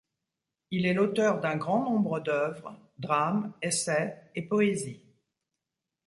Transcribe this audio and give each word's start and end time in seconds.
Il 0.71 0.87
est 0.87 0.95
l'auteur 0.95 1.39
d'un 1.41 1.57
grand 1.57 1.83
nombre 1.83 2.19
d'œuvres, 2.21 2.75
drames, 2.97 3.53
essais 3.61 4.17
et 4.33 4.41
poésies. 4.41 4.99